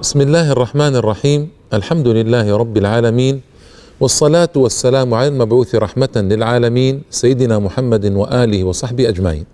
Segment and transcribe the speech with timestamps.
[0.00, 3.40] بسم الله الرحمن الرحيم الحمد لله رب العالمين
[4.00, 9.44] والصلاة والسلام على المبعوث رحمة للعالمين سيدنا محمد وآله وصحبه أجمعين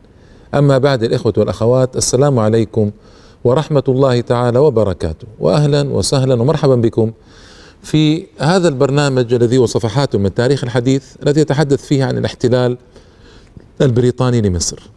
[0.54, 2.90] أما بعد الإخوة والأخوات السلام عليكم
[3.44, 7.12] ورحمة الله تعالى وبركاته وأهلا وسهلا ومرحبا بكم
[7.82, 12.78] في هذا البرنامج الذي هو صفحات من التاريخ الحديث الذي يتحدث فيه عن الاحتلال
[13.80, 14.95] البريطاني لمصر.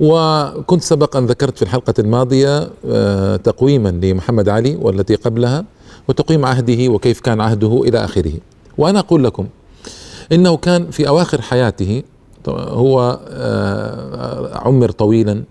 [0.00, 5.64] وكنت سبق أن ذكرت في الحلقة الماضية آه، تقويما لمحمد علي والتي قبلها
[6.08, 8.32] وتقويم عهده وكيف كان عهده إلى آخره.
[8.78, 9.46] وأنا أقول لكم
[10.32, 12.02] إنه كان في أواخر حياته
[12.48, 15.44] هو آه، عمر طويلا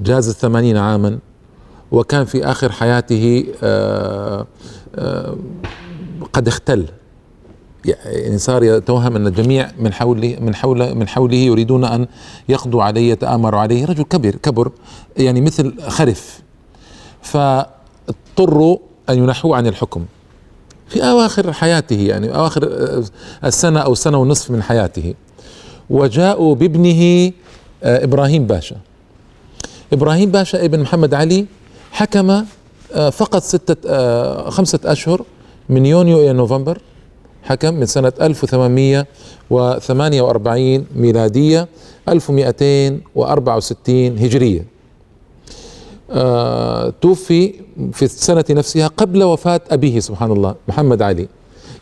[0.00, 1.18] جاز الثمانين عاما
[1.92, 4.46] وكان في آخر حياته آه،
[6.32, 6.86] قد اختل.
[7.84, 12.06] يعني صار يتوهم أن الجميع من حوله من حوله من حوله يريدون أن
[12.48, 13.84] يقضوا عليه يتآمروا عليه.
[13.84, 14.72] رجل كبر كبر
[15.16, 16.40] يعني مثل خرف.
[17.22, 20.04] فاضطروا أن ينحوه عن الحكم.
[20.88, 22.68] في أواخر حياته يعني أواخر
[23.44, 25.14] السنة أو سنة ونصف من حياته.
[25.90, 27.32] وجاءوا بابنه
[27.82, 28.76] آه، إبراهيم باشا.
[29.92, 31.46] إبراهيم باشا ابن محمد علي
[31.92, 32.30] حكم
[32.94, 35.22] آه، فقط ستة آه، خمسة أشهر
[35.68, 36.78] من يونيو إلى نوفمبر.
[37.42, 41.68] حكم من سنة 1848 ميلادية
[42.08, 44.64] 1264 هجرية.
[46.10, 47.54] آه توفي
[47.92, 51.28] في السنة نفسها قبل وفاة أبيه سبحان الله محمد علي.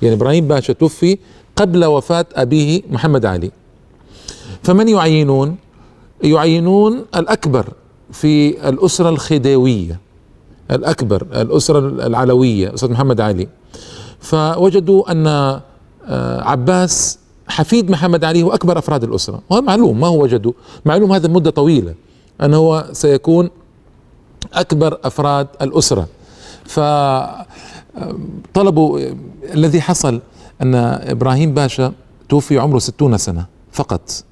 [0.03, 1.19] يعني إبراهيم باشا توفي
[1.57, 3.51] قبل وفاة أبيه محمد علي.
[4.63, 5.57] فمن يعينون؟
[6.23, 7.67] يعينون الأكبر
[8.13, 10.01] في الأسرة الخديوية.
[10.71, 13.49] الأكبر الأسرة العلوية أسرة محمد علي.
[14.27, 15.63] فوجدوا أن آه،
[16.43, 19.41] عباس حفيد محمد علي هو أكبر أفراد الأسرة.
[19.51, 20.53] وهذا معلوم ما هو وجدوا؟
[20.85, 21.95] معلوم هذا المده طويلة
[22.43, 23.51] انه هو سيكون
[24.53, 26.07] أكبر أفراد الأسرة.
[26.65, 27.41] فطلبوا
[29.01, 29.15] آه،
[29.55, 30.21] الذي حصل
[30.63, 30.75] أن
[31.15, 31.93] إبراهيم باشا
[32.29, 34.25] توفي عمره ستون سنة فقط.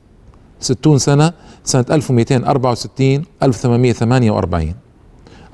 [0.60, 1.32] ستون سنة
[1.64, 4.74] سنة 1264 1848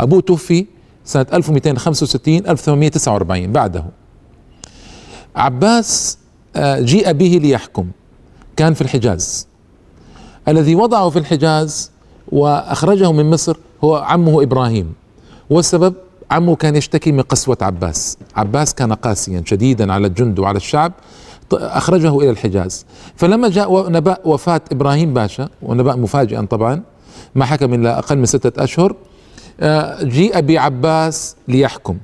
[0.00, 0.66] أبوه توفي
[1.04, 3.99] سنة 1265 1849 بعده.
[5.36, 6.18] عباس
[6.56, 7.86] آه، جيء به ليحكم.
[8.56, 9.46] كان في الحجاز.
[10.48, 11.90] الذي وضعه في الحجاز
[12.32, 14.94] وأخرجه من مصر هو عمه إبراهيم.
[15.50, 15.94] والسبب
[16.30, 18.18] عمه كان يشتكي من قسوة عباس.
[18.36, 20.92] عباس كان قاسيا شديدا على الجند وعلى الشعب.
[21.52, 22.86] أخرجه إلى الحجاز.
[23.16, 26.82] فلما جاء نبأ وفاة إبراهيم باشا ونبأ مفاجئا طبعا
[27.34, 28.96] ما حكم الا أقل من ستة أشهر
[29.60, 31.98] آه، جيء بعباس ليحكم.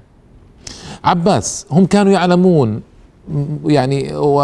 [1.05, 2.81] عباس هم كانوا يعلمون
[3.67, 4.43] يعني هو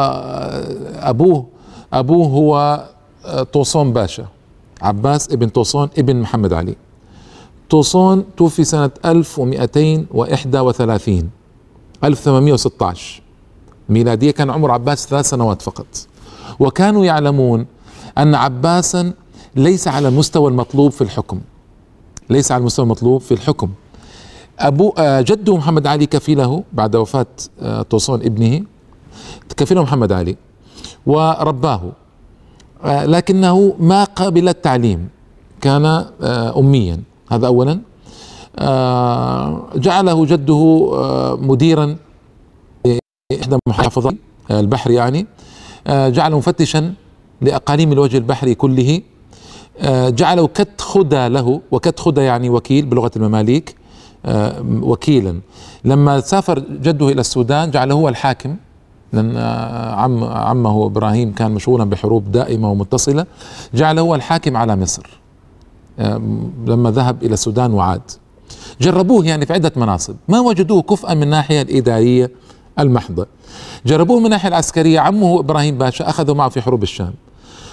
[0.95, 1.47] أبوه
[1.93, 2.85] أبوه هو
[3.53, 4.27] طوسون باشا.
[4.83, 6.77] عباس ابن طوسون ابن محمد علي.
[7.71, 11.31] طوسون توفي سنة 1231
[12.05, 13.23] 1816
[13.89, 15.87] ميلادية كان عمر عباس ثلاث سنوات فقط.
[16.61, 17.67] وكانوا يعلمون
[18.19, 19.13] أن عباسا
[19.57, 21.41] ليس على المستوى المطلوب في الحكم.
[22.31, 23.69] ليس على المستوى المطلوب في الحكم.
[24.59, 27.27] أبو آه، جده محمد علي كفيله بعد وفاة
[27.61, 28.63] آه، طوسون ابنه.
[29.57, 30.37] كفيله محمد علي
[31.07, 31.93] ورباه.
[32.85, 35.09] آه، لكنه ما قبل التعليم
[35.61, 36.05] كان
[36.57, 37.01] أميا.
[37.33, 37.81] هذا أولا.
[39.77, 40.63] جعله جده
[41.37, 41.97] مديرا
[43.41, 44.15] إحدى محافظات
[44.51, 45.27] البحر يعني.
[45.89, 46.95] جعله مفتشا
[47.41, 49.01] لأقاليم الوجه البحري كله.
[50.21, 53.77] جعله كتخدى له وكتخدى يعني وكيل بلغة المماليك
[54.27, 55.41] آه، وكيلا.
[55.85, 58.57] لما سافر جده إلى السودان جعله هو الحاكم
[59.15, 63.27] آه، عم عمه إبراهيم كان مشغولا بحروب دائمة ومتصلة.
[63.75, 65.07] جعله هو الحاكم على مصر.
[66.67, 68.03] لما ذهب إلى السودان وعاد.
[68.81, 70.15] جربوه يعني في عدة مناصب.
[70.29, 72.31] ما وجدوه كفءا من الناحيه الإدارية
[72.79, 73.27] المحضة.
[73.87, 75.01] جربوه من الناحيه العسكرية.
[75.01, 77.15] عمه إبراهيم باشا اخذه معه في حروب الشام.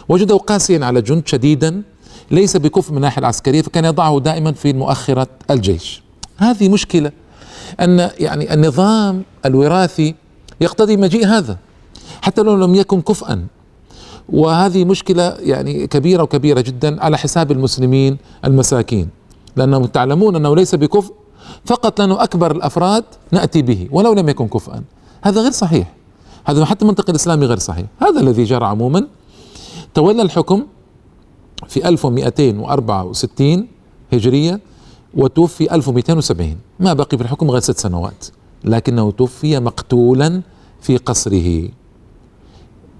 [0.09, 1.81] وجده قاسيا على جند شديدا.
[2.31, 6.03] ليس بكفء من الناحيه العسكرية فكان يضعه دائما في مؤخرة الجيش.
[6.38, 7.12] هذه مشكلة.
[7.80, 10.15] أن يعني النظام الوراثي
[10.61, 11.57] يقتضي مجيء هذا
[12.21, 13.47] حتى لو لم يكن كفءا
[14.29, 19.09] وهذه مشكلة يعني كبيرة وكبيرة جدا على حساب المسلمين المساكين.
[19.56, 21.13] لأنهم تعلمون أنه ليس بكفء
[21.65, 24.83] فقط لأنه أكبر الأفراد نأتي به ولو لم يكن كفءا
[25.21, 25.94] هذا غير صحيح.
[26.45, 27.85] هذا حتى المنطق الإسلامي غير صحيح.
[28.01, 29.07] هذا الذي جرى عموما.
[29.94, 30.65] تولى الحكم
[31.67, 33.67] في 1264
[34.13, 34.59] هجرية
[35.13, 38.25] وتوفي 1270 ما بقي في الحكم غير ست سنوات.
[38.63, 40.41] لكنه توفي مقتولا
[40.81, 41.69] في قصره.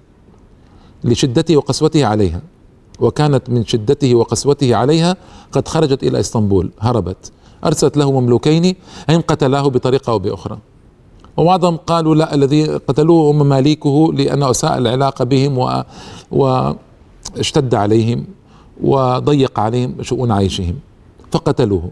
[1.05, 2.41] لشدته وقسوته عليها.
[3.01, 5.17] وكانت من شدته وقسوته عليها
[5.53, 7.33] قد خرجت إلى إسطنبول هربت.
[7.65, 8.75] أرسلت له مملوكين
[9.11, 10.59] إن قتلاه بطريقة أو بأخرى.
[11.37, 15.85] وبعضهم قالوا لا الذي قتلوه هم مماليكه لأنه أساء العلاقة بهم و
[16.31, 18.25] واشتد عليهم
[18.83, 20.75] وضيق عليهم شؤون عيشهم
[21.33, 21.91] فقتلوه.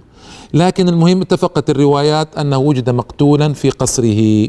[0.54, 4.48] لكن المهم اتفقت الروايات أنه وجد مقتولا في قصره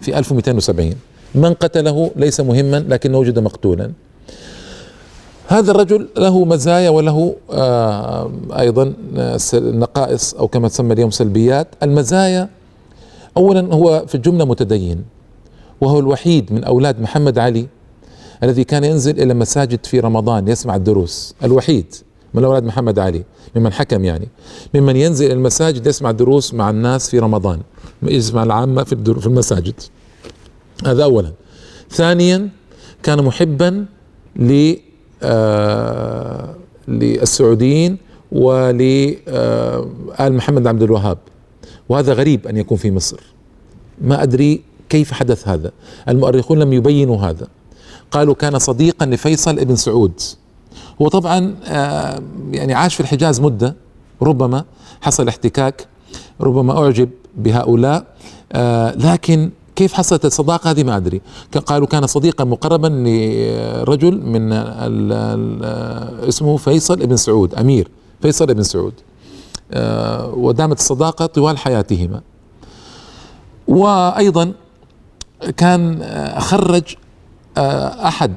[0.00, 0.94] في 1270
[1.34, 3.92] من قتله ليس مهما لكنه وجد مقتولا.
[5.50, 8.94] هذا الرجل له مزايا وله آه أيضا
[9.54, 11.68] نقائص أو كما تسمى اليوم سلبيات.
[11.82, 12.48] المزايا
[13.36, 15.04] اولا هو في الجملة متدين
[15.80, 17.66] وهو الوحيد من أولاد محمد علي
[18.42, 21.34] الذي كان ينزل إلى مساجد في رمضان يسمع الدروس.
[21.44, 21.94] الوحيد
[22.34, 23.24] من أولاد محمد علي
[23.56, 24.28] ممن حكم يعني
[24.74, 27.60] ممن ينزل إلى المساجد يسمع دروس مع الناس في رمضان
[28.02, 29.74] يسمع العامة في في المساجد.
[30.86, 31.32] هذا اولا.
[31.90, 32.48] ثانيا
[33.02, 33.86] كان محبا
[34.36, 34.87] ل آه
[36.88, 37.96] للسعوديين
[38.32, 41.18] ولآل آه محمد عبد الوهاب.
[41.88, 43.20] وهذا غريب أن يكون في مصر.
[44.00, 45.70] ما أدري كيف حدث هذا.
[46.08, 47.46] المؤرخون لم يبينوا هذا.
[48.10, 50.20] قالوا كان صديقا لفيصل ابن سعود.
[51.02, 52.22] هو طبعا آه
[52.52, 53.76] يعني عاش في الحجاز مدة.
[54.22, 54.64] ربما
[55.00, 55.86] حصل احتكاك.
[56.40, 58.04] ربما أعجب بهؤلاء.
[58.52, 61.20] آه لكن كيف حصلت الصداقة هذه ما أدري.
[61.66, 65.64] قالوا كان صديقا مقربا لرجل من ال ال
[66.28, 67.88] اسمه فيصل ابن سعود أمير
[68.22, 68.92] فيصل ابن سعود.
[69.72, 72.20] آه ودامت الصداقة طوال حياتهما.
[73.68, 74.52] وأيضا
[75.56, 76.02] كان
[76.38, 76.94] خرج
[77.58, 78.34] آه أحد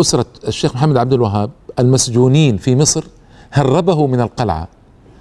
[0.00, 3.04] أسرة الشيخ محمد عبد الوهاب المسجونين في مصر
[3.52, 4.68] هربه من القلعة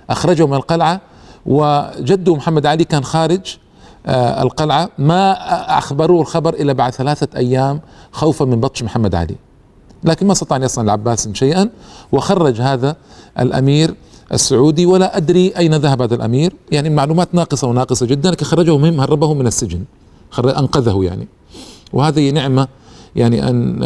[0.10, 1.02] أخرجه من القلعة
[1.46, 3.69] وجده محمد علي كان خارج آه
[4.08, 4.90] القلعة.
[4.98, 5.32] ما
[5.78, 7.82] أخبروه الخبر إلا بعد ثلاثة أيام
[8.12, 9.36] خوفا من بطش محمد علي.
[10.04, 11.70] لكن ما استطاع أن يصنع العباس شيئا
[12.12, 12.96] وخرج هذا
[13.40, 13.94] الأمير
[14.34, 16.54] السعودي ولا أدري أين ذهب هذا الأمير.
[16.72, 19.84] يعني معلومات ناقصة وناقصة جدا لكن خرجه مهم هربه من السجن.
[20.40, 21.28] أنقذه يعني.
[21.94, 22.68] وهذه نعمة
[23.16, 23.80] يعني أن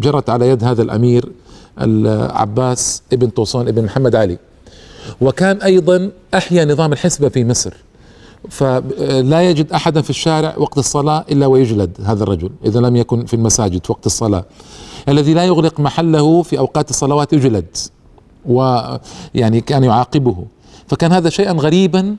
[0.00, 1.32] جرت على يد هذا الأمير
[1.80, 4.38] العباس ابن طوسون ابن محمد علي.
[5.20, 7.74] وكان أيضا أحيا نظام الحسبة في مصر.
[8.50, 13.34] فلا يجد أحدا في الشارع وقت الصلاة إلا ويجلد هذا الرجل إذا لم يكن في
[13.34, 14.44] المساجد وقت الصلاة.
[15.08, 17.76] الذي لا يغلق محله في أوقات الصلوات يجلد
[18.46, 20.44] ويعني كان يعاقبه.
[20.86, 22.16] فكان هذا شيئا غريبا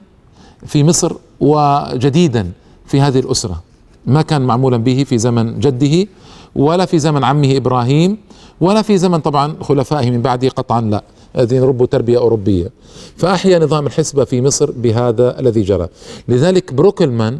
[0.65, 2.51] في مصر وجديدا
[2.85, 3.63] في هذه الأسرة.
[4.05, 6.07] ما كان معمولا به في زمن جده
[6.55, 8.17] ولا في زمن عمه إبراهيم
[8.61, 11.03] ولا في زمن طبعا خلفائه من بعده قطعا لا.
[11.37, 12.71] الذين ربوا تربية أوروبية.
[13.17, 15.87] فأحيا نظام الحسبة في مصر بهذا الذي جرى.
[16.27, 17.39] لذلك بروكلمان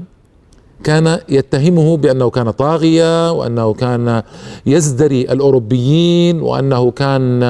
[0.83, 4.23] كان يتهمه بأنه كان طاغية وأنه كان
[4.65, 7.43] يزدري الأوروبيين وأنه كان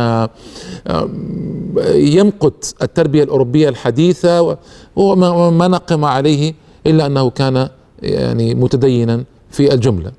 [1.95, 4.57] يمقت التربية الأوروبية الحديثة
[4.95, 6.53] وما نقم عليه
[6.87, 7.69] إلا أنه كان
[8.01, 10.11] يعني متدينا في الجملة.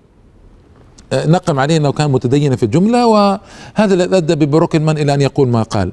[1.13, 5.93] نقم عليه أنه كان متدينا في الجملة وهذا أدى ببروكلمان إلى أن يقول ما قال.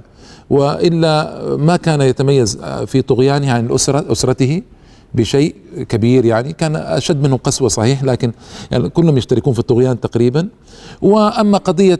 [0.49, 4.61] وإلا ما كان يتميز في طغيانه عن الأسرة أسرته
[5.13, 5.55] بشيء
[5.89, 8.31] كبير يعني كان أشد منه قسوة صحيح لكن
[8.71, 10.47] يعني كلهم يشتركون في الطغيان تقريبا.
[11.01, 11.99] وأما قضية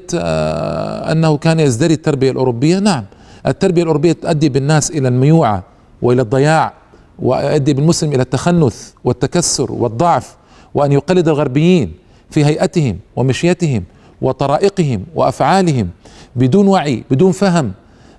[1.12, 3.06] أنه كان يزدري التربية الأوروبية نعم
[3.48, 5.64] التربية الأوروبية تؤدي بالناس إلى الميوعة
[6.02, 6.74] وإلى الضياع
[7.20, 10.36] ويؤدي بالمسلم إلى التخنث والتكسر والضعف
[10.74, 11.92] وأن يقلد الغربيين
[12.30, 13.84] في هيئتهم ومشيتهم
[14.22, 15.90] وطرائقهم وأفعالهم
[16.36, 17.72] بدون وعي بدون فهم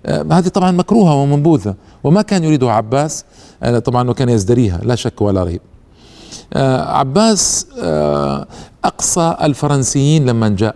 [0.07, 3.25] هذه طبعا مكروهة ومنبوذة وما كان يريدها عباس
[3.85, 5.61] طبعا إنه كان يزدريها لا شك ولا ريب.
[6.87, 7.67] عباس
[8.85, 10.75] أقصى الفرنسيين لما جاء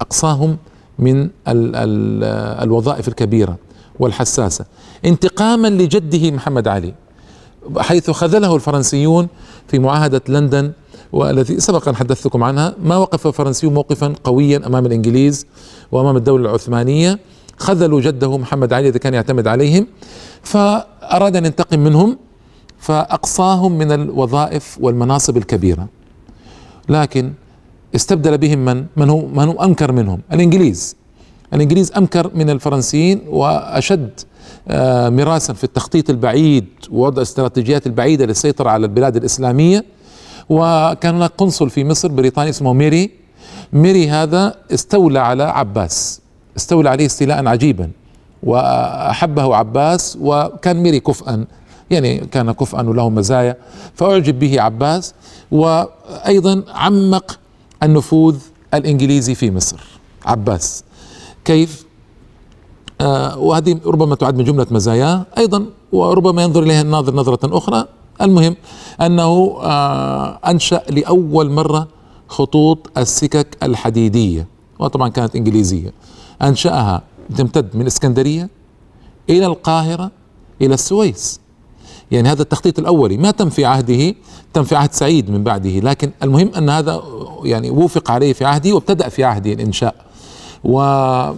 [0.00, 0.56] أقصاهم
[0.98, 2.24] من ال ال
[2.64, 3.56] الوظائف الكبيرة
[3.98, 4.64] والحساسة.
[5.04, 6.94] انتقاما لجده محمد علي
[7.78, 9.28] حيث خذله الفرنسيون
[9.68, 10.72] في معاهدة لندن
[11.12, 15.46] والذي سبق أن حدثتكم عنها ما وقف الفرنسيون موقفا قويا أمام الإنجليز
[15.92, 17.18] وأمام الدولة العثمانية.
[17.56, 19.86] خذلوا جده محمد علي الذي كان يعتمد عليهم
[20.42, 22.18] فأراد أن ينتقم منهم
[22.78, 25.88] فأقصاهم من الوظائف والمناصب الكبيرة.
[26.88, 27.32] لكن
[27.94, 30.96] استبدل بهم من؟ من هو؟ من هو أنكر منهم؟ الإنجليز.
[31.54, 34.20] الإنجليز امكر من الفرنسيين وأشد
[35.10, 39.84] مراسا في التخطيط البعيد ووضع الاستراتيجيات البعيدة للسيطرة على البلاد الإسلامية.
[40.48, 43.10] وكان هناك قنصل في مصر بريطاني اسمه ميري.
[43.72, 46.20] ميري هذا استولى على عباس.
[46.56, 47.90] استولى عليه استيلاء عجيبا
[48.42, 51.44] وأحبه عباس وكان ميري كفءا
[51.90, 53.56] يعني كان كفءا وله مزايا.
[53.94, 55.14] فأعجب به عباس
[55.50, 57.38] وأيضا عمق
[57.82, 58.36] النفوذ
[58.74, 59.80] الإنجليزي في مصر.
[60.26, 60.84] عباس
[61.44, 61.86] كيف؟
[63.00, 67.84] آه وهذه ربما تعد من جملة مزاياه أيضا وربما ينظر إليها الناظر نظرة أخرى.
[68.22, 68.56] المهم
[69.00, 71.88] أنه آه أنشأ لأول مرة
[72.28, 74.46] خطوط السكك الحديدية
[74.78, 75.92] وطبعا كانت إنجليزية.
[76.42, 77.02] أنشأها
[77.36, 78.48] تمتد من إسكندرية
[79.30, 80.10] إلى القاهرة
[80.62, 81.40] إلى السويس.
[82.10, 84.14] يعني هذا التخطيط الأولي ما تم في عهده
[84.52, 87.02] تم في عهد سعيد من بعده لكن المهم أن هذا
[87.44, 89.94] يعني وفق عليه في عهده وابتدأ في عهده الإنشاء.
[90.64, 91.36] وهذا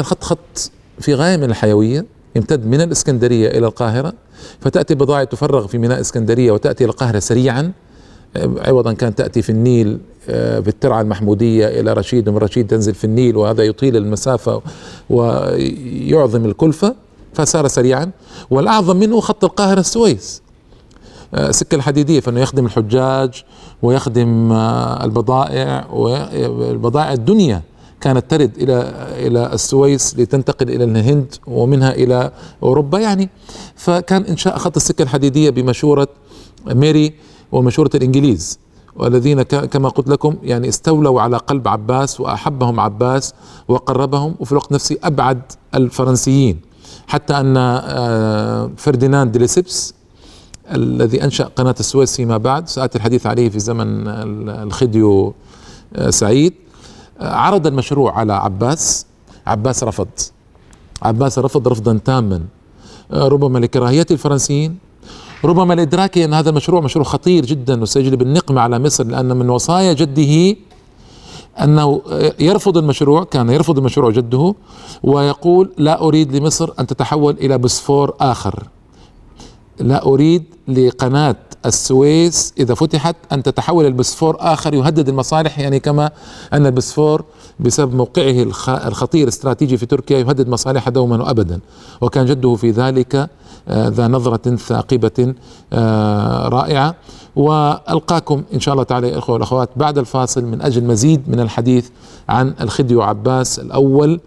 [0.00, 0.70] الخط خط
[1.00, 2.06] في غاية من الحيوية
[2.36, 4.12] يمتد من الإسكندرية إلى القاهرة
[4.60, 7.72] فتأتي بضائع تفرغ في ميناء إسكندرية وتأتي إلى القاهرة سريعا.
[8.36, 9.98] عوضا كانت تأتي في النيل
[10.28, 14.62] آه، في الترعة المحمودية إلى رشيد ومن رشيد تنزل في النيل وهذا يطيل المسافة
[15.10, 16.94] ويعظم الكلفة
[17.34, 18.10] فسار سريعا.
[18.50, 20.42] والأعظم منه خط القاهرة السويس.
[21.34, 23.44] آه، سكة الحديدية فإنه يخدم الحجاج
[23.82, 27.62] ويخدم آه، البضائع والبضائع الدنيا
[28.00, 28.94] كانت ترد إلى
[29.26, 33.28] إلى السويس لتنتقل إلى الهند ومنها إلى أوروبا يعني.
[33.76, 36.08] فكان إنشاء خط السكة الحديدية بمشورة
[36.66, 37.12] ميري
[37.52, 38.58] ومشورة الإنجليز
[38.96, 43.34] والذين كما قلت لكم يعني استولوا على قلب عباس وأحبهم عباس
[43.68, 45.42] وقربهم وفي الوقت نفسه أبعد
[45.74, 46.60] الفرنسيين.
[47.06, 49.94] حتى أن آه، فرديناند ديليسيبس
[50.70, 54.08] الذي أنشأ قناة السويس فيما بعد سآتي الحديث عليه في زمن
[54.48, 55.34] الخديو
[55.96, 56.54] آه، سعيد
[57.20, 59.06] آه، عرض المشروع على عباس.
[59.46, 60.08] عباس رفض.
[61.02, 62.40] عباس رفض رفضا تاما.
[63.12, 64.78] ربما لكراهية الفرنسيين
[65.44, 69.92] ربما لإدراكه أن هذا المشروع مشروع خطير جدا وسيجلب النقمة على مصر لأن من وصايا
[69.92, 70.56] جده
[71.62, 72.02] أنه
[72.40, 74.54] يرفض المشروع كان يرفض المشروع جده
[75.02, 78.62] ويقول لا أريد لمصر أن تتحول إلى بسفور آخر.
[79.80, 86.10] لا أريد لقناة السويس إذا فتحت أن تتحول البسفور آخر يهدد المصالح يعني كما
[86.52, 87.24] أن البسفور
[87.62, 91.60] بسبب موقعه الخطير استراتيجي في تركيا يهدد مصالحها دوما وأبدا
[92.00, 93.30] وكان جده في ذلك
[93.68, 95.34] آه، ذا نظرة ثاقبة
[95.72, 96.94] آه، رائعة
[97.36, 101.88] وألقاكم إن شاء الله تعالى يا إخوة والأخوات بعد الفاصل من أجل مزيد من الحديث
[102.28, 104.20] عن الخديو عباس الأول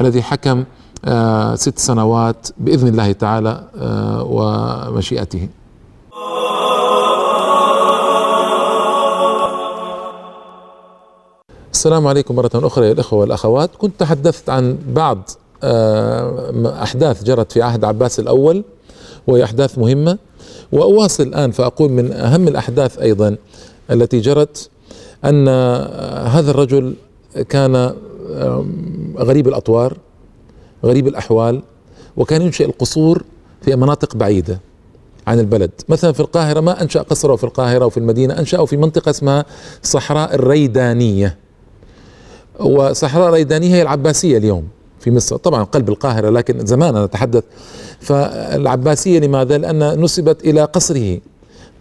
[0.00, 0.64] الذي حكم
[1.04, 3.64] آه، ست سنوات بإذن الله تعالى
[4.26, 5.48] ومشيئته.
[11.82, 13.70] السلام عليكم مرة أخرى يا الإخوة والأخوات.
[13.78, 15.30] كنت تحدثت عن بعض
[16.82, 18.64] أحداث جرت في عهد عباس الأول
[19.26, 20.18] وهي أحداث مهمة.
[20.72, 23.36] وأواصل الآن فأقول من أهم الأحداث أيضا
[23.90, 24.70] التي جرت
[25.24, 25.48] أن
[26.28, 26.94] هذا الرجل
[27.48, 27.94] كان
[29.16, 29.96] غريب الأطوار
[30.84, 31.62] غريب الأحوال
[32.16, 33.24] وكان ينشئ القصور
[33.62, 34.60] في مناطق بعيدة
[35.26, 35.70] عن البلد.
[35.88, 39.44] مثلا في القاهرة ما أنشأ قصره في القاهرة وفي المدينة أنشأه في منطقة اسمها
[39.82, 41.41] صحراء الريدانية.
[42.60, 44.68] وصحراء الريدانية هي العباسية اليوم
[45.00, 45.36] في مصر.
[45.36, 47.44] طبعا قلب القاهرة لكن زمان أنا أتحدث.
[48.00, 51.18] فالعباسية لماذا؟ لأن نسبت إلى قصره.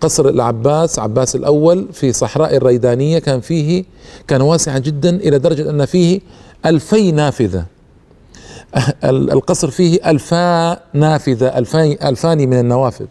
[0.01, 3.83] قصر العباس عباس الأول في صحراء الريدانية كان فيه
[4.27, 6.19] كان واسعا جدا إلى درجة أن فيه
[6.65, 7.65] ألفي نافذة.
[9.03, 11.47] القصر فيه ألفا نافذة
[12.03, 13.05] ألفان من النوافذ.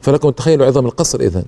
[0.00, 1.44] فلكم تخيلوا عظم القصر إذن.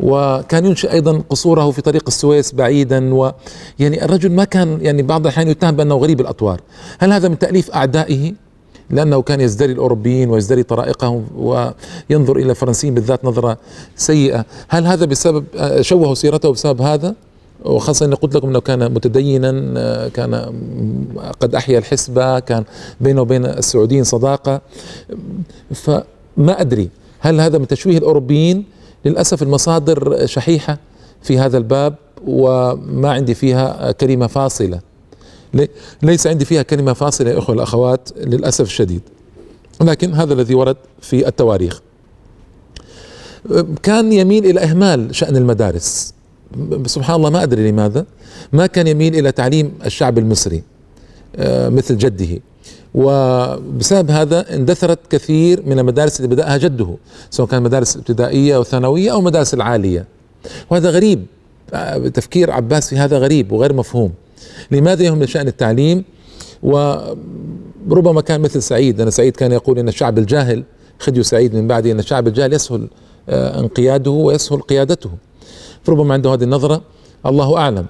[0.00, 3.32] وكان ينشئ أيضا قصوره في طريق السويس بعيدا و
[3.78, 6.60] يعني الرجل ما كان يعني بعض الأحيان يتهم بأنه غريب الأطوار،
[6.98, 8.32] هل هذا من تأليف أعدائه؟
[8.90, 13.58] لأنه كان يزدري الأوروبيين ويزدري طرائقهم وينظر إلى الفرنسيين بالذات نظرة
[13.96, 15.44] سيئة، هل هذا بسبب
[15.80, 17.14] شوهوا سيرته بسبب هذا؟
[17.64, 19.50] وخاصة أن قلت لكم أنه كان متدينا
[20.08, 20.34] كان
[21.40, 22.64] قد أحيا الحسبة كان
[23.00, 24.60] بينه وبين السعوديين صداقة
[25.74, 26.88] فما أدري
[27.20, 28.64] هل هذا من تشويه الأوروبيين
[29.06, 30.78] للأسف المصادر شحيحة
[31.22, 31.94] في هذا الباب
[32.26, 34.80] وما عندي فيها كلمة فاصلة.
[36.02, 39.00] ليس عندي فيها كلمة فاصلة يا إخوة الأخوات للأسف الشديد.
[39.80, 41.80] لكن هذا الذي ورد في التواريخ.
[43.82, 46.14] كان يميل إلى إهمال شأن المدارس.
[46.86, 48.06] سبحان الله ما أدري لماذا.
[48.52, 50.62] ما كان يميل إلى تعليم الشعب المصري
[51.36, 52.40] آه، مثل جده.
[52.94, 56.96] وبسبب هذا اندثرت كثير من المدارس اللي بدأها جده
[57.30, 60.06] سواء كان مدارس ابتدائية أو ثانوية أو مدارس العالية.
[60.70, 61.26] وهذا غريب
[62.14, 64.12] تفكير عباس في هذا غريب وغير مفهوم.
[64.70, 66.04] لماذا يهمل شأن التعليم؟
[66.62, 70.64] وربما كان مثل سعيد أنا سعيد كان يقول أن الشعب الجاهل
[70.98, 72.88] خديو سعيد من بعده أن الشعب الجاهل يسهل
[73.28, 75.10] آه، انقياده ويسهل قيادته.
[75.82, 76.82] فربما عنده هذه النظرة
[77.26, 77.86] الله أعلم.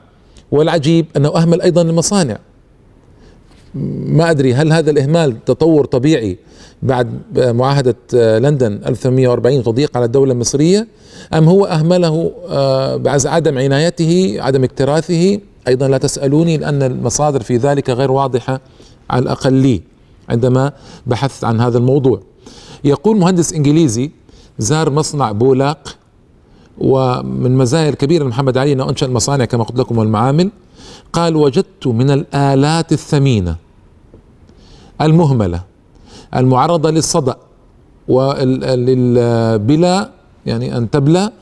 [0.51, 2.39] والعجيب أنه أهمل أيضا المصانع.
[3.75, 6.39] ما أدري هل هذا الإهمال تطور طبيعي
[6.83, 7.09] بعد
[7.39, 7.97] معاهدة
[8.39, 10.89] لندن 1840 تضييق على الدولة المصرية
[11.35, 17.91] أم هو أهمله آه، بعدم عنايته عدم اكتراثه؟ أيضا لا تسألوني لأن المصادر في ذلك
[17.91, 18.61] غير واضحة
[19.11, 19.83] على الأقل لي
[20.29, 20.73] عندما
[21.07, 22.21] بحثت عن هذا الموضوع.
[22.85, 24.11] يقول مهندس إنجليزي
[24.59, 25.97] زار مصنع بولاق
[26.79, 30.51] ومن مزايا الكبيرة لمحمد علي أنه أنشأ المصانع كما قلت لكم والمعامل.
[31.13, 33.57] قال وجدت من الآلات الثمينة
[35.01, 35.61] المهملة
[36.37, 37.37] المعرضة للصدأ
[39.57, 40.11] بلا
[40.47, 41.33] يعني أن تبلى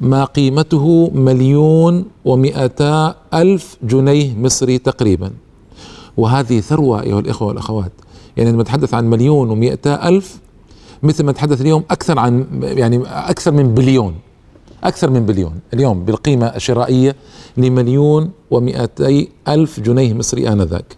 [0.00, 5.30] ما قيمته مليون ومئتا ألف جنيه مصري تقريبا.
[6.16, 7.92] وهذه ثروة أيها الإخوة والأخوات
[8.36, 10.38] يعني لما نتحدث عن مليون ومئتا ألف
[11.02, 14.14] مثل ما نتحدث اليوم أكثر عن يعني أكثر من بليون.
[14.84, 15.60] أكثر من بليون.
[15.74, 17.16] اليوم بالقيمة الشرائية
[17.56, 20.96] لمليون ومئتي ألف جنيه مصري آنذاك.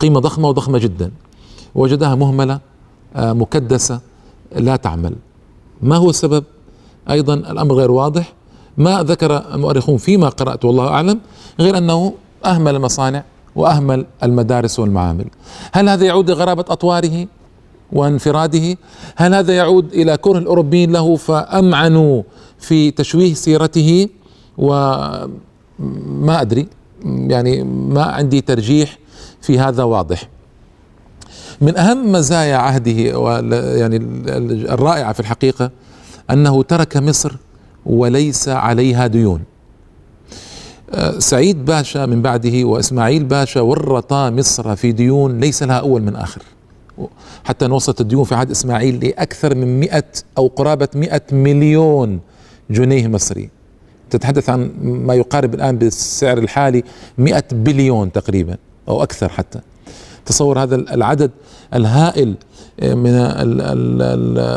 [0.00, 1.10] قيمة ضخمة وضخمة جدا.
[1.74, 2.60] وجدها مهملة
[3.16, 4.00] آه، مكدسة
[4.56, 5.14] لا تعمل.
[5.82, 6.44] ما هو السبب؟
[7.10, 8.32] أيضا الأمر غير واضح.
[8.76, 11.20] ما ذكر المؤرخون فيما قرأت والله أعلم
[11.60, 12.12] غير أنه
[12.44, 13.24] أهمل المصانع
[13.56, 15.24] وأهمل المدارس والمعامل.
[15.72, 17.26] هل هذا يعود لغرابة أطواره
[17.92, 18.76] وانفراده؟
[19.16, 22.22] هل هذا يعود إلى كره الأوروبيين له فأمعنوا
[22.58, 24.08] في تشويه سيرته
[24.58, 25.30] وما
[26.40, 26.68] أدري
[27.04, 28.98] يعني ما عندي ترجيح
[29.40, 30.28] في هذا واضح.
[31.60, 32.92] من أهم مزايا عهده
[33.76, 33.96] يعني
[34.74, 35.70] الرائعة في الحقيقة
[36.30, 37.36] أنه ترك مصر
[37.86, 39.42] وليس عليها ديون.
[40.90, 46.16] آه، سعيد باشا من بعده وإسماعيل باشا ورطا مصر في ديون ليس لها أول من
[46.16, 46.42] آخر.
[47.44, 50.04] حتى وصلت الديون في عهد إسماعيل لأكثر من مئة
[50.38, 52.20] أو قرابة مئة مليون
[52.70, 53.48] جنيه مصري.
[54.10, 56.82] تتحدث عن ما يقارب الآن بالسعر الحالي
[57.18, 58.56] مئة بليون تقريبا
[58.88, 59.60] أو أكثر حتى.
[60.26, 61.30] تصور هذا العدد
[61.74, 62.34] الهائل
[62.80, 63.14] آه، من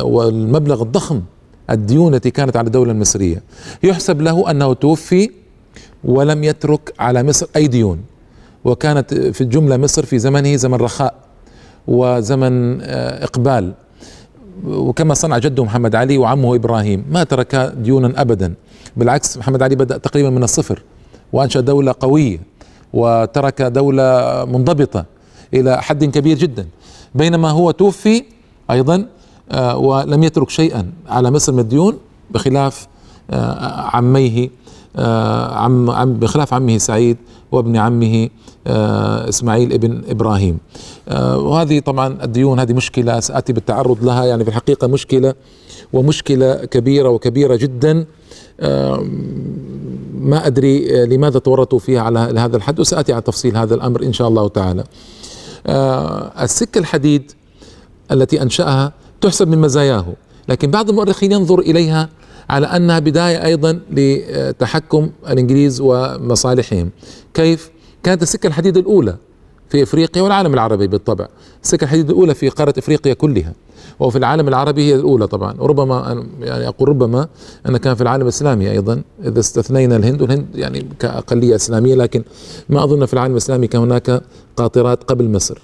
[0.03, 1.21] والمبلغ الضخم
[1.69, 3.43] الديون التي كانت على الدولة المصرية.
[3.83, 5.29] يحسب له أنه توفي
[6.03, 7.99] ولم يترك على مصر أي ديون
[8.65, 11.13] وكانت في الجملة مصر في زمنه زمن رخاء
[11.87, 13.73] وزمن آه، إقبال.
[14.65, 18.53] وكما صنع جده محمد علي وعمه إبراهيم ما ترك ديونا أبدا.
[18.97, 20.83] بالعكس محمد علي بدأ تقريبا من الصفر
[21.33, 22.39] وأنشأ دولة قوية
[22.93, 25.05] وترك دولة منضبطة
[25.53, 26.67] إلى حد كبير جدا.
[27.15, 28.23] بينما هو توفي
[28.71, 29.05] أيضا
[29.51, 31.97] آه، ولم يترك شيئا على مصر من الديون
[32.31, 32.87] بخلاف
[33.31, 34.49] آه، عميه
[34.95, 37.17] آه، عم عم بخلاف عمه سعيد
[37.51, 38.29] وابن عمه
[39.29, 40.57] إسماعيل ابن إبراهيم.
[41.17, 45.33] وهذه طبعا الديون هذه مشكلة سآتي بالتعرض لها يعني في الحقيقة مشكلة
[45.93, 48.05] ومشكلة كبيرة وكبيرة جدا.
[50.19, 54.27] ما أدري لماذا تورطوا فيها على هذا الحد وسآتي على تفصيل هذا الأمر إن شاء
[54.27, 54.83] الله تعالى.
[56.41, 57.31] السكه الحديد
[58.11, 60.05] التي أنشأها تحسب من مزاياه
[60.49, 62.09] لكن بعض المؤرخين ينظر إليها
[62.49, 66.89] على أنها بداية أيضا لتحكم الإنجليز ومصالحهم.
[67.33, 67.71] كيف؟
[68.03, 69.15] كانت السكة الحديد الأولى
[69.69, 71.27] في إفريقيا والعالم العربي بالطبع.
[71.63, 73.53] السكة الحديد الأولى في قارة إفريقيا كلها
[73.99, 75.55] وفي العالم العربي هي الأولى طبعا.
[75.59, 77.27] وربما يعني أقول ربما
[77.69, 82.23] أن كان في العالم الإسلامي أيضا إذا استثنينا الهند والهند يعني كأقلية إسلامية لكن
[82.69, 84.21] ما أظن في العالم الإسلامي كان هناك
[84.57, 85.61] قاطرات قبل مصر.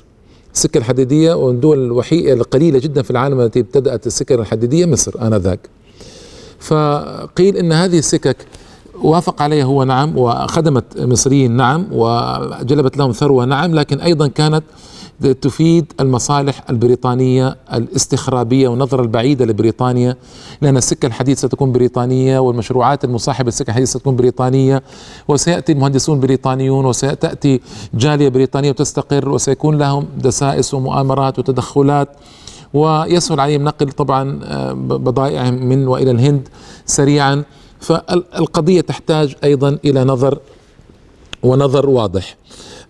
[0.54, 5.60] السكة الحديدية والدول الوحيدة القليلة جدا في العالم التي ابتدأت السكة الحديدية مصر آنذاك.
[6.60, 8.38] فقيل إن هذه السكك
[9.03, 14.63] وافق عليها هو نعم وخدمت مصريين نعم وجلبت لهم ثروة نعم لكن أيضا كانت
[15.41, 20.15] تفيد المصالح البريطانية الاستخرابية والنظرة البعيدة لبريطانيا
[20.62, 24.84] لأن السكة الحديد ستكون بريطانية والمشروعات المصاحبة للسكة الحديد ستكون بريطانية
[25.27, 27.62] وسيأتي المهندسون بريطانيون وستأتي
[27.93, 32.10] جالية بريطانية وتستقر وسيكون لهم دسائس ومؤامرات وتدخلات
[32.73, 36.47] ويسهل عليهم نقل طبعا آه، بضائعهم من وإلى الهند
[36.86, 37.43] سريعا.
[37.79, 40.39] فالقضية تحتاج أيضا إلى نظر
[41.43, 42.38] ونظر واضح.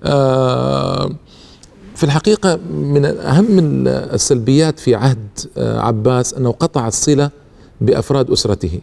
[0.03, 1.09] آه
[1.95, 3.47] في الحقيقة من أهم
[3.87, 7.29] السلبيات في عهد آه، عباس أنه قطع الصلة
[7.81, 8.79] بأفراد أسرته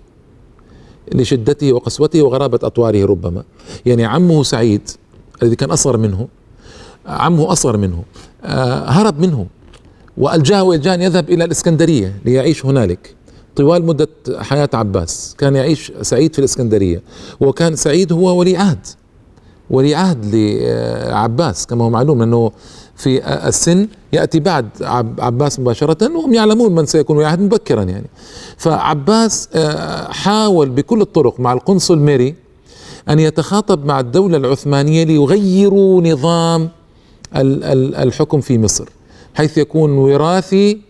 [1.14, 3.42] لشدته وقسوته وغرابة أطواره ربما
[3.86, 4.90] يعني عمه سعيد
[5.42, 6.28] الذي كان أصغر منه
[7.06, 8.02] عمه أصغر منه
[8.44, 9.46] آه، هرب منه
[10.16, 13.14] وألجاه إلجاء أن يذهب إلى الإسكندرية ليعيش هنالك
[13.56, 15.34] طوال مدة حياة عباس.
[15.38, 17.02] كان يعيش سعيد في الإسكندرية
[17.40, 18.86] وكان سعيد هو ولي عهد
[19.70, 21.66] ولي عهد لعباس.
[21.66, 22.52] كما هو معلوم أنه
[22.96, 24.68] في السن يأتي بعد
[25.18, 28.06] عباس مباشرة وهم يعلمون من سيكون ولي عهد مبكرا يعني.
[28.56, 32.34] فعباس آه، حاول بكل الطرق مع القنصل ميري
[33.08, 36.68] أن يتخاطب مع الدولة العثمانية ليغيروا نظام
[37.36, 38.88] الحكم في مصر
[39.34, 40.80] حيث يكون وراثي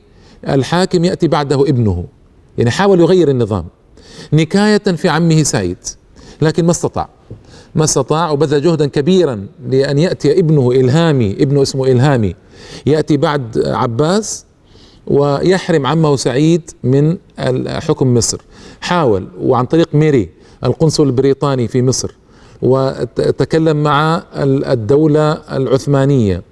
[0.49, 2.05] الحاكم يأتي بعده ابنه.
[2.59, 3.65] يعني حاول يغير النظام.
[4.33, 5.79] نكاية في عمه سعيد
[6.43, 7.09] لكن ما استطاع.
[7.75, 12.35] ما استطاع وبذل جهدا كبيرا لأن يأتي ابنه إلهامي ابنه اسمه إلهامي.
[12.87, 14.45] يأتي بعد عباس
[15.07, 17.17] ويحرم عمه سعيد من
[17.69, 18.41] حكم مصر.
[18.81, 20.31] حاول وعن طريق ميري
[20.65, 22.15] القنصل البريطاني في مصر.
[22.63, 26.43] وتكلم مع الدولة العثمانية.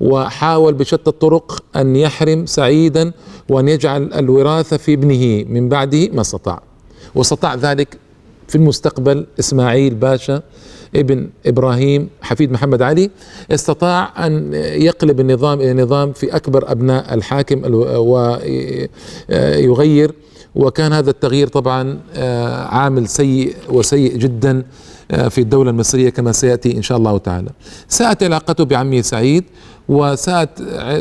[0.00, 3.12] وحاول بشتى الطرق أن يحرم سعيدا
[3.48, 6.62] وأن يجعل الوراثة في ابنه من بعده ما استطاع.
[7.14, 7.98] واستطاع ذلك
[8.48, 10.42] في المستقبل إسماعيل باشا
[10.96, 13.10] ابن إبراهيم حفيد محمد علي.
[13.50, 17.62] استطاع أن يقلب النظام إلى نظام في أكبر أبناء الحاكم
[19.28, 20.14] ويغير
[20.54, 24.64] وكان هذا التغيير طبعا آه، عامل سيء وسيء جدا
[25.10, 27.50] آه، في الدولة المصرية كما سيأتي إن شاء الله تعالى.
[27.88, 29.44] ساءت علاقته بعمه سعيد.
[29.90, 30.50] وساءت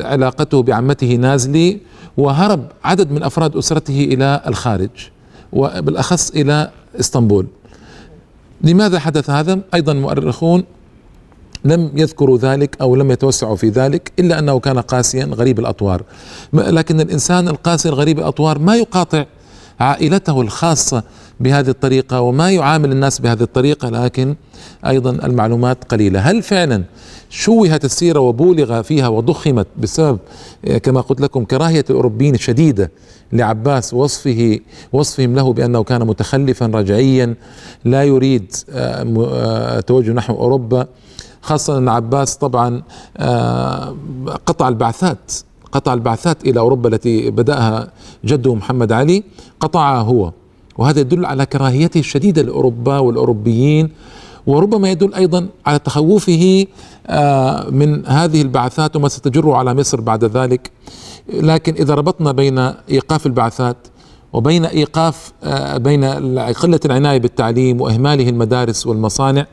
[0.06, 1.80] علاقته بعمته نازلي
[2.18, 4.90] وهرب عدد من أفراد أسرته إلى الخارج
[5.54, 7.48] وبالأخص إلى إسطنبول.
[8.62, 10.64] لماذا حدث هذا؟ أيضا مؤرخون
[11.66, 16.04] لم يذكروا ذلك أو لم يتوسعوا في ذلك إلا أنه كان قاسيا غريب الأطوار.
[16.54, 19.26] لكن الإنسان القاسي الغريب الأطوار ما يقاطع
[19.80, 21.04] عائلته الخاصة
[21.40, 24.36] بهذه الطريقة وما يعامل الناس بهذه الطريقة لكن
[24.86, 26.20] أيضا المعلومات قليلة.
[26.20, 26.84] هل فعلا
[27.30, 30.20] شوهت السيرة وبولغ فيها وضخمت بسبب
[30.84, 32.92] كما قلت لكم كراهية الأوروبيين الشديدة
[33.34, 34.60] لعباس وصفه
[34.94, 37.36] وصفهم له بأنه كان متخلفا رجعيا
[37.86, 40.88] لا يريد آه، آه، توجه نحو أوروبا
[41.42, 42.82] خاصة أن عباس طبعا
[43.18, 43.96] آه،
[44.46, 45.32] قطع البعثات
[45.72, 47.92] قطع البعثات إلى أوروبا التي بدأها
[48.26, 49.24] جده محمد علي
[49.60, 50.32] قطعها هو.
[50.80, 53.90] وهذا يدل على كراهيته الشديدة لأوروبا والأوروبيين
[54.48, 56.66] وربما يدل أيضا على تخوفه
[57.72, 60.72] من هذه البعثات وما ستجر على مصر بعد ذلك.
[61.34, 62.58] لكن إذا ربطنا بين
[62.90, 63.78] إيقاف البعثات
[64.34, 66.06] وبين إيقاف آه، بين
[66.40, 69.46] قلة العناية بالتعليم وإهماله المدارس والمصانع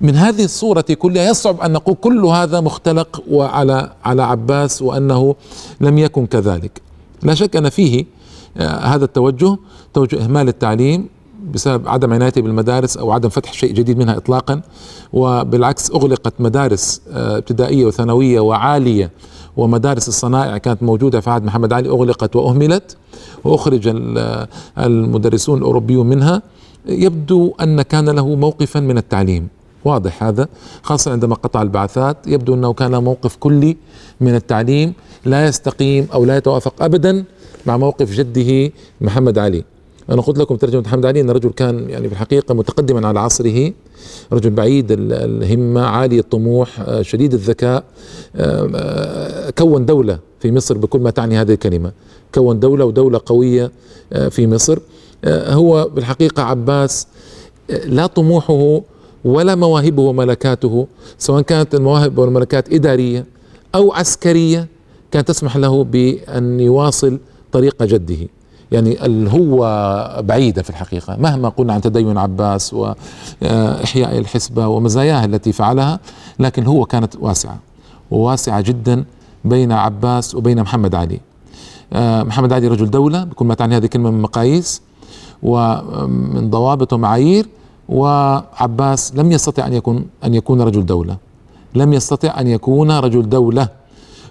[0.00, 5.34] من هذه الصورة كلها يصعب أن نقول كل هذا مختلق وعلى على عباس وأنه
[5.80, 6.82] لم يكن كذلك.
[7.22, 8.17] لا شك أن فيه آه،
[8.56, 9.56] هذا التوجه
[9.94, 11.08] توجه إهمال التعليم
[11.54, 14.60] بسبب عدم عنايته بالمدارس أو عدم فتح شيء جديد منها اطلاقا
[15.12, 19.10] وبالعكس أغلقت مدارس آه، ابتدائية وثانوية وعالية
[19.56, 21.20] ومدارس الصنائع كانت موجودة.
[21.20, 22.96] في عهد محمد علي أغلقت وأهملت
[23.44, 23.88] وأخرج
[24.78, 26.42] المدرسون الأوروبيون منها.
[26.86, 29.48] يبدو أن كان له موقفا من التعليم.
[29.84, 30.48] واضح هذا
[30.82, 33.76] خاصة عندما قطع البعثات يبدو أنه كان موقف كلي
[34.20, 34.92] من التعليم
[35.24, 37.24] لا يستقيم أو لا يتوافق أبدا
[37.66, 39.64] مع موقف جده محمد علي.
[40.10, 43.72] أنا قلت لكم ترجمة محمد علي أن الرجل كان يعني في الحقيقة متقدما على عصره
[44.32, 47.84] رجل بعيد الهمة عالي الطموح آه، شديد الذكاء
[48.36, 51.92] آه، آه، كون دولة في مصر بكل ما تعني هذه الكلمة.
[52.34, 53.70] كون دولة ودولة قوية
[54.30, 54.78] في مصر.
[55.26, 57.06] هو بالحقيقة عباس
[57.84, 58.80] لا طموحه
[59.28, 60.86] ولا مواهبه وملكاته
[61.18, 63.26] سواء كانت المواهب والملكات إدارية
[63.74, 64.66] أو عسكرية
[65.10, 67.18] كانت تسمح له بأن يواصل
[67.52, 68.28] طريق جده.
[68.72, 71.16] يعني الهوة بعيدة في الحقيقة.
[71.16, 76.00] مهما قلنا عن تدين عباس وإحياء الحسبة ومزاياها التي فعلها
[76.38, 77.58] لكن الهوة كانت واسعة.
[78.10, 79.04] وواسعة جدا
[79.44, 81.20] بين عباس وبين محمد علي.
[81.92, 84.82] آه، محمد علي رجل دولة بكل ما تعني هذه الكلمة من مقاييس
[85.42, 87.46] ومن ضوابط ومعايير.
[87.88, 91.16] وعباس لم يستطع أن يكون أن يكون رجل دولة.
[91.74, 93.68] لم يستطع أن يكون رجل دولة.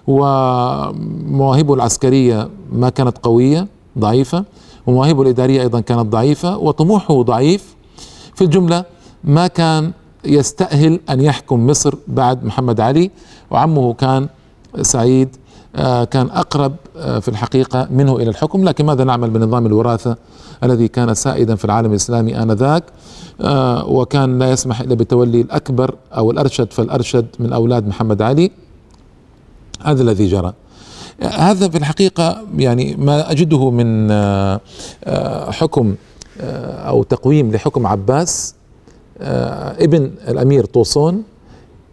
[0.06, 3.66] ومواهبه العسكرية ما كانت قوية
[3.98, 4.44] ضعيفة.
[4.86, 6.56] ومواهبه الإدارية أيضا كانت ضعيفة.
[6.56, 7.76] وطموحه ضعيف.
[8.34, 8.84] في الجملة
[9.24, 9.92] ما كان
[10.24, 13.10] يستأهل أن يحكم مصر بعد محمد علي.
[13.50, 14.28] وعمه كان
[14.82, 15.36] سعيد
[16.04, 18.64] كان أقرب آه، في الحقيقة منه إلى الحكم.
[18.64, 20.16] لكن ماذا نعمل بنظام الوراثة
[20.64, 22.84] الذي كان سائدا في العالم الإسلامي آنذاك؟
[23.40, 28.50] آه، وكان لا يسمح إلا بتولي الأكبر أو الأرشد فالأرشد من أولاد محمد علي.
[29.82, 30.52] هذا الذي جرى.
[31.22, 34.60] هذا في الحقيقة يعني ما أجده من آه،
[35.04, 35.94] آه، حكم
[36.40, 38.54] آه، أو تقويم لحكم عباس
[39.20, 41.22] ابن الأمير طوسون.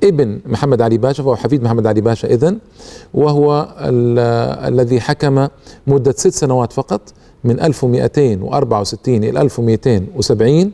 [0.03, 2.57] ابن محمد علي باشا فهو حفيد محمد علي باشا إذن
[3.13, 3.75] وهو
[4.67, 5.47] الذي حكم
[5.87, 7.01] مدة ست سنوات فقط
[7.43, 10.71] من 1264 إلى 1270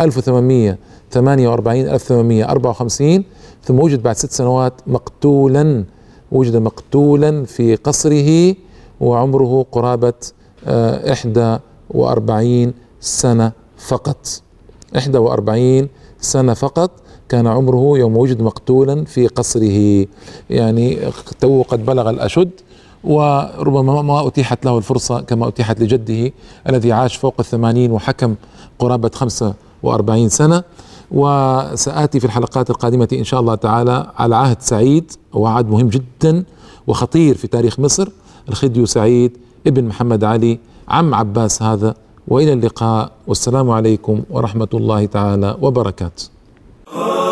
[0.00, 3.24] 1848 1854
[3.64, 5.84] ثم وجد بعد ست سنوات مقتولا
[6.32, 8.54] وجد مقتولا في قصره
[9.00, 10.12] وعمره قرابة
[10.66, 11.58] آه، إحدى
[11.90, 14.42] وأربعين سنة فقط.
[14.96, 15.88] إحدى وأربعين
[16.20, 16.90] سنة فقط.
[17.28, 20.06] كان عمره يوم وجد مقتولا في قصره.
[20.50, 20.98] يعني
[21.40, 22.50] تو قد بلغ الأشد
[23.04, 26.32] وربما ما أتيحت له الفرصة كما أتيحت لجده
[26.68, 28.34] الذي عاش فوق الثمانين وحكم
[28.78, 30.62] قرابة خمسة وأربعين سنة.
[31.10, 36.44] وسآتي في الحلقات القادمة إن شاء الله تعالى على عهد سعيد وعهد مهم جدا
[36.86, 38.08] وخطير في تاريخ مصر
[38.48, 39.36] الخديو سعيد
[39.66, 41.94] ابن محمد علي عم عباس هذا.
[42.28, 46.37] وإلى اللقاء والسلام عليكم ورحمة الله تعالى وبركاته.
[46.90, 47.18] Oh.